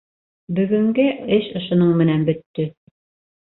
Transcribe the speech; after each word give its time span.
Бөгөнгә 0.59 1.05
эш 1.37 1.51
ошоноң 1.61 1.95
менән 2.03 2.27
бөттө. 2.33 2.69